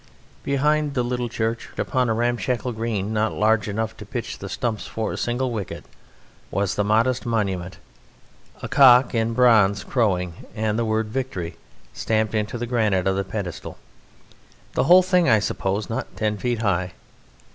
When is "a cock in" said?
8.63-9.35